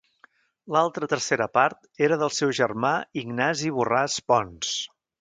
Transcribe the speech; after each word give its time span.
L'altra 0.75 1.09
tercera 1.11 1.47
part 1.59 2.03
era 2.07 2.19
del 2.23 2.33
seu 2.39 2.57
germà 2.63 2.97
Ignasi 3.25 3.75
Borràs 3.79 4.21
Pons. 4.33 4.77